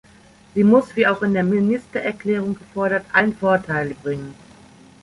Sie 0.55 0.63
muss, 0.63 0.95
wie 0.95 1.05
auch 1.05 1.21
in 1.21 1.35
der 1.35 1.43
Ministererklärung 1.43 2.55
gefordert, 2.55 3.05
allen 3.13 3.35
Vorteile 3.37 3.93
bringen. 3.93 4.33